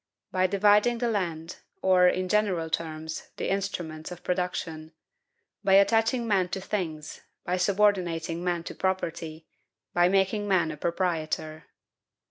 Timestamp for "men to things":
6.27-7.21